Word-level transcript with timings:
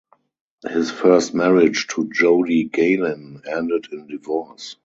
His 0.67 0.89
first 0.89 1.35
marriage 1.35 1.85
to 1.89 2.09
Jody 2.09 2.67
Gaylin 2.67 3.47
ended 3.47 3.85
in 3.91 4.07
divorce. 4.07 4.75